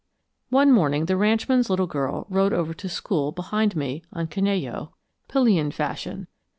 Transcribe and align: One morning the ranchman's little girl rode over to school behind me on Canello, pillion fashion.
One 0.49 0.71
morning 0.71 1.05
the 1.05 1.15
ranchman's 1.15 1.69
little 1.69 1.85
girl 1.85 2.25
rode 2.27 2.53
over 2.53 2.73
to 2.73 2.89
school 2.89 3.31
behind 3.31 3.75
me 3.75 4.01
on 4.11 4.29
Canello, 4.29 4.93
pillion 5.27 5.69
fashion. 5.69 6.25